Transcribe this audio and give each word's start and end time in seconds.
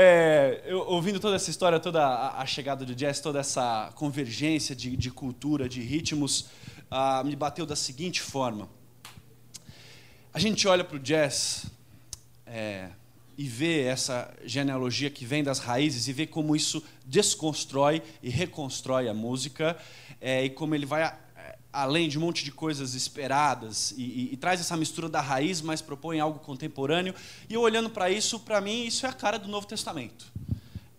É, 0.00 0.62
eu, 0.64 0.78
ouvindo 0.86 1.18
toda 1.18 1.34
essa 1.34 1.50
história, 1.50 1.80
toda 1.80 2.00
a, 2.00 2.40
a, 2.40 2.46
chegada 2.46 2.84
do 2.84 2.94
jazz, 2.94 3.18
toda 3.18 3.40
essa 3.40 3.90
convergência 3.96 4.72
de, 4.72 4.96
de 4.96 5.10
cultura, 5.10 5.68
de 5.68 5.80
ritmos, 5.80 6.50
ah, 6.88 7.24
me 7.24 7.34
bateu 7.34 7.66
da 7.66 7.74
seguinte 7.74 8.22
forma. 8.22 8.68
A 10.32 10.38
gente 10.38 10.68
olha 10.68 10.84
para 10.84 10.98
o 10.98 11.00
jazz 11.00 11.66
é, 12.46 12.90
e 13.36 13.48
vê 13.48 13.86
essa 13.86 14.32
genealogia 14.44 15.10
que 15.10 15.24
vem 15.24 15.42
das 15.42 15.58
raízes 15.58 16.06
e 16.06 16.12
vê 16.12 16.28
como 16.28 16.54
isso 16.54 16.80
desconstrói 17.04 18.00
e 18.22 18.30
reconstrói 18.30 19.08
a 19.08 19.14
música 19.14 19.76
é, 20.20 20.44
e 20.44 20.50
como 20.50 20.76
ele 20.76 20.86
vai 20.86 21.12
além 21.82 22.08
de 22.08 22.18
um 22.18 22.20
monte 22.20 22.44
de 22.44 22.50
coisas 22.50 22.94
esperadas 22.94 23.92
e, 23.96 24.02
e, 24.02 24.28
e, 24.32 24.36
traz 24.36 24.60
essa 24.60 24.76
mistura 24.76 25.08
da 25.08 25.20
raiz, 25.20 25.60
mas 25.62 25.80
propõe 25.80 26.18
algo 26.18 26.40
contemporâneo. 26.40 27.14
E 27.48 27.54
eu 27.54 27.60
olhando 27.60 27.88
para 27.88 28.10
isso, 28.10 28.40
para 28.40 28.60
mim, 28.60 28.84
isso 28.84 29.06
é 29.06 29.08
a 29.08 29.12
cara 29.12 29.38
do 29.38 29.48
Novo 29.48 29.66
Testamento. 29.66 30.26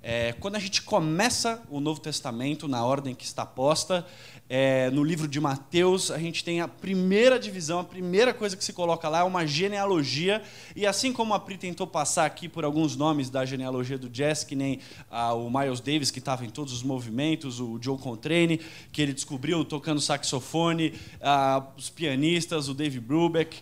É, 0.02 0.34
quando 0.40 0.56
a 0.56 0.60
gente 0.60 0.82
começa 0.82 1.62
o 1.70 1.82
Novo 1.82 2.00
Testamento 2.00 2.68
na 2.70 2.86
ordem 2.86 3.14
que 3.14 3.26
está 3.26 3.46
posta, 3.46 4.06
é, 4.52 4.90
no 4.92 5.04
livro 5.04 5.28
de 5.28 5.40
Mateus, 5.40 6.10
a 6.10 6.18
gente 6.18 6.44
tem 6.44 6.62
a 6.62 6.68
primeira 6.68 7.38
divisão, 7.38 7.80
a 7.80 7.84
primeira 7.84 8.34
coisa 8.34 8.58
que 8.58 8.64
se 8.64 8.74
coloca 8.74 9.08
lá 9.08 9.20
é 9.20 9.24
uma 9.24 9.46
genealogia. 9.46 10.42
E 10.76 10.88
assim 10.88 11.12
como 11.12 11.34
a 11.34 11.40
Pri 11.40 11.58
tentou 11.58 11.86
passar 11.86 12.26
aqui 12.26 12.48
por 12.48 12.64
alguns 12.64 12.96
nomes 12.96 13.30
da 13.30 13.46
genealogia 13.46 13.98
do 13.98 14.10
jazz, 14.10 14.44
que 14.44 14.56
nem 14.56 14.80
ah, 15.12 15.34
o 15.34 15.52
Miles 15.52 15.82
Davis, 15.82 16.10
que 16.10 16.20
estava 16.20 16.46
em 16.46 16.50
todos 16.50 16.74
os 16.74 16.82
movimentos, 16.82 17.60
o 17.60 17.78
Joe 17.80 17.98
Contrane, 17.98 18.60
que 18.92 19.02
ele 19.02 19.14
descobriu 19.14 19.64
tocando 19.66 20.00
saxofone, 20.00 20.94
ah, 21.22 21.68
os 21.78 21.90
pianistas, 21.90 22.70
o 22.70 22.74
Dave 22.74 23.00
Brubeck, 23.00 23.58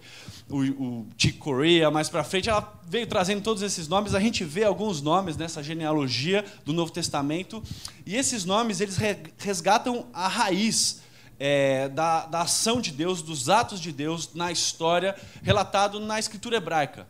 o, 0.49 0.61
o 0.61 1.07
Chick 1.17 1.37
Corea, 1.39 1.91
mais 1.91 2.07
para 2.07 2.23
frente, 2.23 2.47
ela 2.47 2.79
veio 2.87 3.07
trazendo 3.07 3.41
todos 3.41 3.61
esses 3.61 3.87
nomes. 3.89 4.15
A 4.15 4.19
gente 4.21 4.45
vê 4.45 4.63
alguns 4.63 5.01
nomes 5.01 5.35
nessa 5.35 5.61
genealogia 5.61 6.26
do 6.65 6.73
Novo 6.73 6.91
Testamento. 6.91 7.63
E 8.05 8.15
esses 8.15 8.45
nomes 8.45 8.81
eles 8.81 8.97
resgatam 9.37 10.07
a 10.13 10.27
raiz 10.27 11.01
é, 11.39 11.89
da, 11.89 12.25
da 12.25 12.41
ação 12.41 12.81
de 12.81 12.91
Deus, 12.91 13.21
dos 13.21 13.49
atos 13.49 13.79
de 13.79 13.91
Deus 13.91 14.33
na 14.33 14.51
história, 14.51 15.15
relatado 15.43 15.99
na 15.99 16.19
escritura 16.19 16.57
hebraica. 16.57 17.07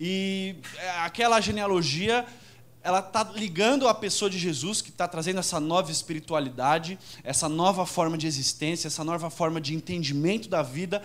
E 0.00 0.56
é, 0.76 0.90
aquela 1.00 1.40
genealogia 1.40 2.26
ela 2.88 3.00
está 3.00 3.22
ligando 3.34 3.86
a 3.86 3.92
pessoa 3.92 4.30
de 4.30 4.38
Jesus, 4.38 4.80
que 4.80 4.88
está 4.88 5.06
trazendo 5.06 5.38
essa 5.38 5.60
nova 5.60 5.92
espiritualidade, 5.92 6.98
essa 7.22 7.46
nova 7.46 7.84
forma 7.84 8.16
de 8.16 8.26
existência, 8.26 8.88
essa 8.88 9.04
nova 9.04 9.28
forma 9.28 9.60
de 9.60 9.74
entendimento 9.74 10.48
da 10.48 10.62
vida. 10.62 11.02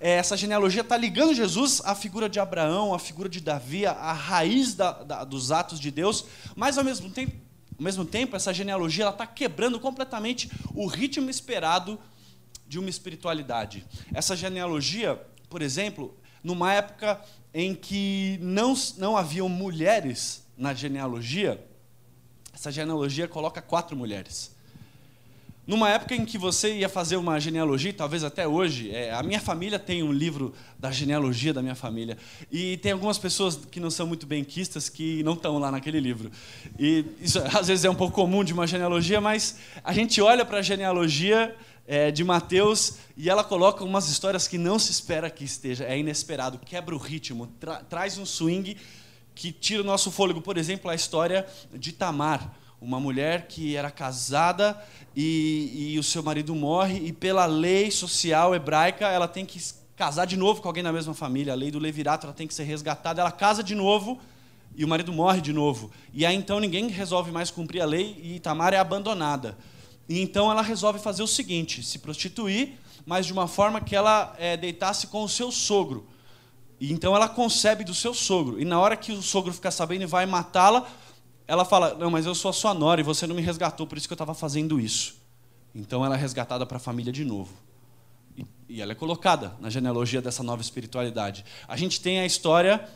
É, 0.00 0.12
essa 0.12 0.34
genealogia 0.34 0.80
está 0.80 0.96
ligando 0.96 1.34
Jesus 1.34 1.82
à 1.84 1.94
figura 1.94 2.26
de 2.26 2.40
Abraão, 2.40 2.94
à 2.94 2.98
figura 2.98 3.28
de 3.28 3.42
Davi, 3.42 3.84
à 3.84 4.14
raiz 4.14 4.74
da, 4.74 4.92
da, 4.92 5.24
dos 5.24 5.52
atos 5.52 5.78
de 5.78 5.90
Deus, 5.90 6.24
mas 6.56 6.78
ao 6.78 6.84
mesmo 6.84 7.10
tempo 7.10 7.44
ao 7.78 7.84
mesmo 7.84 8.06
tempo, 8.06 8.34
essa 8.34 8.54
genealogia 8.54 9.06
está 9.06 9.26
quebrando 9.26 9.78
completamente 9.78 10.50
o 10.74 10.86
ritmo 10.86 11.28
esperado 11.28 12.00
de 12.66 12.78
uma 12.78 12.88
espiritualidade. 12.88 13.84
Essa 14.14 14.34
genealogia, 14.34 15.20
por 15.50 15.60
exemplo, 15.60 16.18
numa 16.42 16.72
época 16.72 17.20
em 17.52 17.74
que 17.74 18.38
não, 18.40 18.72
não 18.96 19.14
haviam 19.14 19.46
mulheres 19.46 20.45
na 20.56 20.72
genealogia, 20.74 21.64
essa 22.54 22.70
genealogia 22.70 23.28
coloca 23.28 23.60
quatro 23.60 23.96
mulheres. 23.96 24.56
Numa 25.66 25.90
época 25.90 26.14
em 26.14 26.24
que 26.24 26.38
você 26.38 26.76
ia 26.76 26.88
fazer 26.88 27.16
uma 27.16 27.40
genealogia, 27.40 27.92
talvez 27.92 28.22
até 28.22 28.46
hoje, 28.46 28.92
é, 28.92 29.12
a 29.12 29.20
minha 29.20 29.40
família 29.40 29.80
tem 29.80 30.00
um 30.00 30.12
livro 30.12 30.54
da 30.78 30.92
genealogia 30.92 31.52
da 31.52 31.60
minha 31.60 31.74
família. 31.74 32.16
E 32.52 32.76
tem 32.76 32.92
algumas 32.92 33.18
pessoas 33.18 33.56
que 33.56 33.80
não 33.80 33.90
são 33.90 34.06
muito 34.06 34.26
benquistas 34.26 34.88
que 34.88 35.24
não 35.24 35.32
estão 35.32 35.58
lá 35.58 35.72
naquele 35.72 35.98
livro. 35.98 36.30
E 36.78 37.04
isso 37.20 37.40
às 37.52 37.66
vezes 37.66 37.84
é 37.84 37.90
um 37.90 37.96
pouco 37.96 38.14
comum 38.14 38.44
de 38.44 38.52
uma 38.52 38.64
genealogia, 38.64 39.20
mas 39.20 39.58
a 39.82 39.92
gente 39.92 40.20
olha 40.20 40.44
para 40.44 40.58
a 40.58 40.62
genealogia 40.62 41.52
é, 41.84 42.12
de 42.12 42.22
Mateus 42.22 42.98
e 43.16 43.28
ela 43.28 43.42
coloca 43.42 43.82
umas 43.82 44.08
histórias 44.08 44.46
que 44.46 44.58
não 44.58 44.78
se 44.78 44.92
espera 44.92 45.28
que 45.28 45.44
esteja, 45.44 45.84
é 45.84 45.98
inesperado, 45.98 46.58
quebra 46.58 46.94
o 46.94 46.98
ritmo, 46.98 47.48
tra 47.58 47.76
traz 47.82 48.18
um 48.18 48.24
swing 48.24 48.76
que 49.36 49.52
tira 49.52 49.82
o 49.82 49.86
nosso 49.86 50.10
fôlego. 50.10 50.40
Por 50.40 50.58
exemplo, 50.58 50.90
a 50.90 50.94
história 50.96 51.46
de 51.72 51.92
Tamar 51.92 52.52
uma 52.80 53.00
mulher 53.00 53.46
que 53.48 53.74
era 53.74 53.90
casada 53.90 54.80
e, 55.14 55.92
e 55.94 55.98
o 55.98 56.02
seu 56.02 56.22
marido 56.22 56.54
morre, 56.54 56.98
e 57.06 57.12
pela 57.12 57.46
lei 57.46 57.90
social 57.90 58.54
hebraica 58.54 59.08
ela 59.08 59.26
tem 59.26 59.46
que 59.46 59.58
casar 59.96 60.26
de 60.26 60.36
novo 60.36 60.60
com 60.60 60.68
alguém 60.68 60.84
da 60.84 60.92
mesma 60.92 61.14
família. 61.14 61.52
A 61.52 61.56
lei 61.56 61.70
do 61.70 61.78
levirato 61.78 62.26
ela 62.26 62.34
tem 62.34 62.46
que 62.46 62.54
ser 62.54 62.64
resgatada. 62.64 63.20
Ela 63.20 63.32
casa 63.32 63.62
de 63.62 63.74
novo 63.74 64.18
e 64.76 64.84
o 64.84 64.88
marido 64.88 65.12
morre 65.12 65.40
de 65.40 65.52
novo. 65.52 65.90
E 66.12 66.26
aí 66.26 66.36
então 66.36 66.60
ninguém 66.60 66.88
resolve 66.88 67.30
mais 67.30 67.50
cumprir 67.50 67.80
a 67.80 67.86
lei 67.86 68.20
e 68.22 68.38
Tamar 68.40 68.74
é 68.74 68.78
abandonada. 68.78 69.56
E 70.08 70.20
então 70.20 70.50
ela 70.50 70.62
resolve 70.62 70.98
fazer 70.98 71.22
o 71.22 71.26
seguinte: 71.26 71.82
se 71.82 71.98
prostituir, 71.98 72.74
mas 73.06 73.26
de 73.26 73.32
uma 73.32 73.48
forma 73.48 73.80
que 73.80 73.96
ela 73.96 74.34
é, 74.38 74.56
deitasse 74.56 75.06
com 75.06 75.24
o 75.24 75.28
seu 75.28 75.50
sogro. 75.50 76.06
E 76.80 76.92
então 76.92 77.14
ela 77.14 77.28
concebe 77.28 77.84
do 77.84 77.94
seu 77.94 78.12
sogro. 78.12 78.60
E 78.60 78.64
na 78.64 78.78
hora 78.78 78.96
que 78.96 79.12
o 79.12 79.22
sogro 79.22 79.52
fica 79.52 79.70
sabendo 79.70 80.02
e 80.02 80.06
vai 80.06 80.26
matá-la, 80.26 80.86
ela 81.46 81.64
fala: 81.64 81.94
Não, 81.94 82.10
mas 82.10 82.26
eu 82.26 82.34
sou 82.34 82.50
a 82.50 82.52
sua 82.52 82.74
nora 82.74 83.00
e 83.00 83.04
você 83.04 83.26
não 83.26 83.34
me 83.34 83.42
resgatou, 83.42 83.86
por 83.86 83.96
isso 83.96 84.06
que 84.06 84.12
eu 84.12 84.16
estava 84.16 84.34
fazendo 84.34 84.78
isso. 84.78 85.16
Então 85.74 86.04
ela 86.04 86.14
é 86.14 86.18
resgatada 86.18 86.64
para 86.66 86.76
a 86.76 86.80
família 86.80 87.12
de 87.12 87.24
novo. 87.24 87.52
E, 88.68 88.82
ela 88.82 88.92
é 88.92 88.94
colocada 88.94 89.54
na 89.60 89.70
genealogia 89.70 90.20
dessa 90.20 90.42
nova 90.42 90.60
espiritualidade. 90.60 91.44
A 91.68 91.76
gente 91.76 92.00
tem 92.00 92.18
a 92.18 92.26
história 92.26 92.86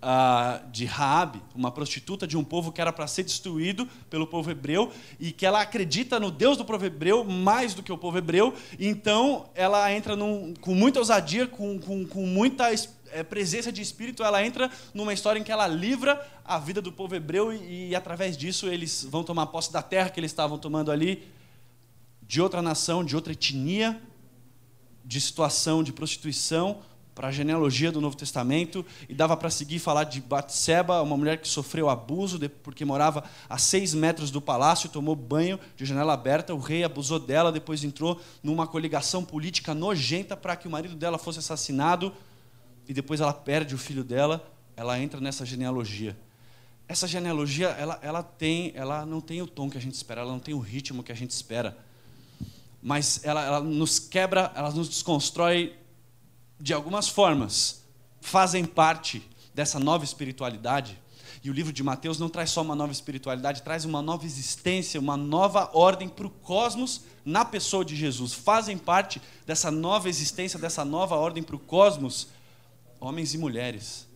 ah, 0.00 0.62
de 0.70 0.84
Raabe, 0.84 1.42
uma 1.54 1.70
prostituta 1.70 2.26
de 2.26 2.36
um 2.36 2.44
povo 2.44 2.70
que 2.70 2.80
era 2.80 2.92
para 2.92 3.06
ser 3.06 3.22
destruído 3.24 3.86
pelo 4.10 4.26
povo 4.26 4.50
hebreu 4.50 4.92
e 5.18 5.32
que 5.32 5.46
ela 5.46 5.60
acredita 5.60 6.20
no 6.20 6.30
Deus 6.30 6.56
do 6.56 6.64
povo 6.64 6.84
hebreu 6.84 7.24
mais 7.24 7.74
do 7.74 7.82
que 7.82 7.92
o 7.92 7.98
povo 7.98 8.18
hebreu. 8.18 8.54
Então 8.78 9.48
ela 9.54 9.92
entra 9.92 10.14
num, 10.14 10.54
com 10.60 10.74
muita 10.74 10.98
ousadia, 10.98 11.46
com, 11.46 11.78
com, 11.78 12.06
com 12.06 12.26
muita 12.26 12.70
é, 13.10 13.22
presença 13.22 13.72
de 13.72 13.80
espírito, 13.80 14.22
ela 14.22 14.44
entra 14.44 14.70
numa 14.92 15.12
história 15.12 15.40
em 15.40 15.42
que 15.42 15.52
ela 15.52 15.66
livra 15.66 16.24
a 16.44 16.58
vida 16.58 16.82
do 16.82 16.92
povo 16.92 17.14
hebreu 17.14 17.52
e, 17.52 17.88
e, 17.88 17.94
através 17.94 18.36
disso 18.36 18.68
eles 18.68 19.06
vão 19.08 19.24
tomar 19.24 19.46
posse 19.46 19.72
da 19.72 19.82
terra 19.82 20.10
que 20.10 20.20
eles 20.20 20.30
estavam 20.30 20.58
tomando 20.58 20.90
ali, 20.90 21.26
de 22.22 22.40
outra 22.40 22.60
nação, 22.60 23.04
de 23.04 23.14
outra 23.14 23.32
etnia, 23.32 24.00
de 25.04 25.20
situação 25.20 25.82
de 25.82 25.92
prostituição, 25.92 26.82
para 27.16 27.28
a 27.28 27.32
genealogia 27.32 27.90
do 27.90 27.98
Novo 27.98 28.14
Testamento, 28.14 28.84
e 29.08 29.14
dava 29.14 29.34
para 29.38 29.48
seguir 29.48 29.78
falar 29.78 30.04
de 30.04 30.20
Batseba, 30.20 31.00
uma 31.00 31.16
mulher 31.16 31.38
que 31.38 31.48
sofreu 31.48 31.88
abuso 31.88 32.38
porque 32.62 32.84
morava 32.84 33.24
a 33.48 33.56
seis 33.56 33.94
metros 33.94 34.30
do 34.30 34.38
palácio, 34.38 34.90
tomou 34.90 35.16
banho 35.16 35.58
de 35.78 35.86
janela 35.86 36.12
aberta, 36.12 36.54
o 36.54 36.58
rei 36.58 36.84
abusou 36.84 37.18
dela, 37.18 37.50
depois 37.50 37.82
entrou 37.82 38.20
numa 38.42 38.66
coligação 38.66 39.24
política 39.24 39.72
nojenta 39.72 40.36
para 40.36 40.54
que 40.56 40.68
o 40.68 40.70
marido 40.70 40.94
dela 40.94 41.16
fosse 41.16 41.38
assassinado 41.38 42.12
e 42.86 42.92
depois 42.92 43.18
ela 43.18 43.32
perde 43.32 43.74
o 43.74 43.78
filho 43.78 44.04
dela, 44.04 44.46
ela 44.76 45.00
entra 45.00 45.18
nessa 45.18 45.46
genealogia. 45.46 46.14
Essa 46.86 47.08
genealogia, 47.08 47.68
ela, 47.68 47.98
ela, 48.02 48.22
tem, 48.22 48.72
ela 48.74 49.06
não 49.06 49.22
tem 49.22 49.40
o 49.40 49.46
tom 49.46 49.70
que 49.70 49.78
a 49.78 49.80
gente 49.80 49.94
espera, 49.94 50.20
ela 50.20 50.30
não 50.30 50.38
tem 50.38 50.52
o 50.52 50.60
ritmo 50.60 51.02
que 51.02 51.12
a 51.12 51.16
gente 51.16 51.30
espera. 51.30 51.78
Mas 52.82 53.24
ela, 53.24 53.42
ela 53.42 53.60
nos 53.60 53.98
quebra, 53.98 54.52
ela 54.54 54.70
nos 54.70 54.86
desconstrói 54.90 55.74
de 56.58 56.72
algumas 56.72 57.08
formas. 57.08 57.82
Fazem 58.20 58.64
parte 58.64 59.22
dessa 59.54 59.78
nova 59.78 60.04
espiritualidade. 60.04 60.98
E 61.42 61.50
o 61.50 61.52
livro 61.52 61.72
de 61.72 61.82
Mateus 61.82 62.18
não 62.18 62.28
traz 62.28 62.50
só 62.50 62.62
uma 62.62 62.74
nova 62.74 62.92
espiritualidade, 62.92 63.62
traz 63.62 63.84
uma 63.84 64.02
nova 64.02 64.26
existência, 64.26 64.98
uma 64.98 65.16
nova 65.16 65.70
ordem 65.72 66.08
para 66.08 66.26
o 66.26 66.30
cosmos 66.30 67.02
na 67.24 67.44
pessoa 67.44 67.84
de 67.84 67.94
Jesus. 67.94 68.32
Fazem 68.32 68.76
parte 68.76 69.22
dessa 69.46 69.70
nova 69.70 70.08
existência, 70.08 70.58
dessa 70.58 70.84
nova 70.84 71.14
ordem 71.14 71.42
para 71.42 71.56
o 71.56 71.58
cosmos 71.58 72.28
homens 73.00 73.34
e 73.34 73.38
mulheres. 73.38 74.08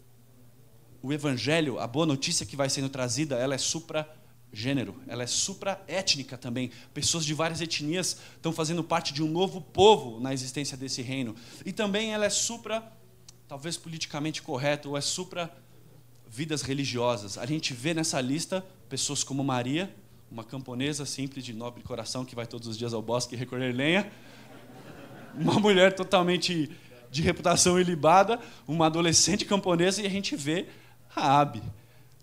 O 1.02 1.12
evangelho, 1.12 1.78
a 1.78 1.86
boa 1.86 2.04
notícia 2.04 2.44
que 2.44 2.56
vai 2.56 2.68
sendo 2.68 2.88
trazida, 2.88 3.36
ela 3.36 3.54
é 3.54 3.58
supra 3.58 4.08
gênero, 4.52 4.94
ela 5.06 5.22
é 5.22 5.26
supra-étnica 5.26 6.36
também. 6.36 6.70
Pessoas 6.92 7.24
de 7.24 7.34
várias 7.34 7.60
etnias 7.60 8.16
estão 8.36 8.52
fazendo 8.52 8.82
parte 8.82 9.12
de 9.12 9.22
um 9.22 9.28
novo 9.28 9.60
povo 9.60 10.20
na 10.20 10.32
existência 10.32 10.76
desse 10.76 11.02
reino. 11.02 11.34
E 11.64 11.72
também 11.72 12.12
ela 12.12 12.24
é 12.24 12.30
supra, 12.30 12.82
talvez 13.46 13.76
politicamente 13.76 14.42
correto, 14.42 14.90
ou 14.90 14.96
é 14.96 15.00
supra 15.00 15.50
vidas 16.28 16.62
religiosas. 16.62 17.38
A 17.38 17.46
gente 17.46 17.74
vê 17.74 17.94
nessa 17.94 18.20
lista 18.20 18.64
pessoas 18.88 19.22
como 19.22 19.42
Maria, 19.42 19.92
uma 20.30 20.44
camponesa 20.44 21.04
simples 21.04 21.44
de 21.44 21.52
nobre 21.52 21.82
coração 21.82 22.24
que 22.24 22.34
vai 22.34 22.46
todos 22.46 22.68
os 22.68 22.78
dias 22.78 22.94
ao 22.94 23.02
bosque 23.02 23.34
recolher 23.34 23.74
lenha, 23.74 24.10
uma 25.34 25.58
mulher 25.58 25.94
totalmente 25.94 26.70
de 27.10 27.22
reputação 27.22 27.80
ilibada, 27.80 28.38
uma 28.66 28.86
adolescente 28.86 29.44
camponesa 29.44 30.02
e 30.02 30.06
a 30.06 30.10
gente 30.10 30.36
vê 30.36 30.68
Raabe. 31.08 31.62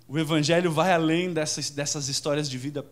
O 0.07 0.18
evangelho 0.18 0.71
vai 0.71 0.94
além 0.94 1.33
dessas, 1.33 1.69
dessas 1.69 2.07
histórias 2.07 2.50
de 2.50 2.57
vida 2.57 2.86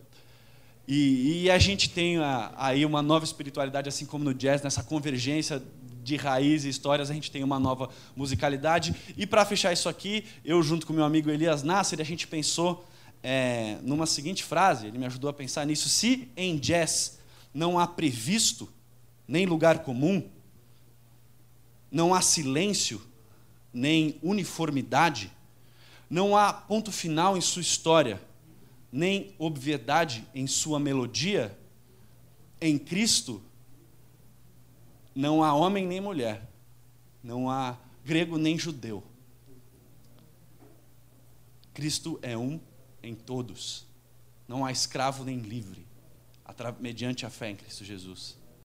e, 0.87 1.43
e 1.43 1.51
a 1.51 1.57
gente 1.57 1.89
tem 1.89 2.17
a, 2.17 2.53
aí 2.55 2.85
uma 2.85 3.01
nova 3.01 3.25
espiritualidade, 3.25 3.89
assim 3.89 4.05
como 4.05 4.23
no 4.23 4.33
jazz, 4.33 4.61
nessa 4.61 4.83
convergência 4.83 5.61
de 6.03 6.15
raízes 6.15 6.65
e 6.65 6.69
histórias, 6.69 7.09
a 7.09 7.13
gente 7.13 7.31
tem 7.31 7.43
uma 7.43 7.59
nova 7.59 7.89
musicalidade. 8.15 8.95
E 9.17 9.25
para 9.25 9.43
fechar 9.43 9.73
isso 9.73 9.89
aqui, 9.89 10.25
eu 10.43 10.61
junto 10.61 10.85
com 10.85 10.93
meu 10.93 11.03
amigo 11.03 11.31
Elias 11.31 11.63
Nasser, 11.63 11.99
a 11.99 12.03
gente 12.03 12.27
pensou 12.27 12.85
é, 13.23 13.79
numa 13.81 14.05
seguinte 14.05 14.43
frase, 14.43 14.85
ele 14.85 14.99
me 14.99 15.05
ajudou 15.07 15.29
a 15.29 15.33
pensar 15.33 15.65
nisso. 15.65 15.89
Se 15.89 16.29
em 16.37 16.57
jazz 16.57 17.17
não 17.51 17.79
há 17.79 17.87
previsto, 17.87 18.69
nem 19.27 19.47
lugar 19.47 19.79
comum, 19.79 20.23
não 21.91 22.13
há 22.13 22.21
silêncio, 22.21 23.01
nem 23.73 24.19
uniformidade, 24.21 25.31
não 26.09 26.35
há 26.35 26.53
ponto 26.53 26.91
final 26.91 27.35
em 27.35 27.41
sua 27.41 27.61
história, 27.61 28.21
nem 28.91 29.33
obviedade 29.37 30.25
em 30.33 30.47
sua 30.47 30.79
melodia, 30.79 31.57
em 32.61 32.77
Cristo 32.77 33.41
não 35.13 35.43
há 35.43 35.53
homem 35.53 35.85
nem 35.85 36.01
mulher, 36.01 36.49
não 37.23 37.49
há 37.49 37.77
grego 38.03 38.37
nem 38.37 38.57
judeu. 38.57 39.03
Cristo 41.73 42.19
é 42.21 42.37
um 42.37 42.59
em 43.03 43.13
todos. 43.13 43.85
Não 44.47 44.65
há 44.65 44.71
escravo 44.71 45.23
nem 45.23 45.39
livre, 45.39 45.85
mediante 46.79 47.25
a 47.25 47.29
fé 47.29 47.49
em 47.49 47.55
Cristo 47.55 47.83
Jesus. 47.83 48.37